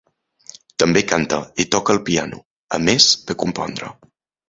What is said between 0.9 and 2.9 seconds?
canta i toca el piano, a